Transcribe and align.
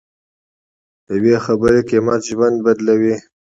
د 1.05 1.07
یوې 1.17 1.35
خبرې 1.45 1.81
قیمت 1.89 2.21
ژوند 2.31 2.57
بدلوي. 2.65 3.15